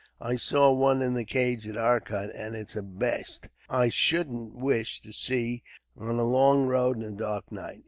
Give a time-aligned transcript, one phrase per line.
[0.19, 4.99] I saw one in a cage at Arcot, and it's a baste I shouldn't wish
[5.01, 5.61] to see
[5.95, 7.79] on a lone road on a dark night.